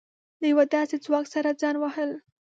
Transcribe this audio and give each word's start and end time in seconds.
له 0.39 0.45
يوه 0.51 0.63
داسې 0.75 0.95
ځواک 1.05 1.25
سره 1.33 1.49
ځان 1.61 1.75
وهل. 1.79 2.11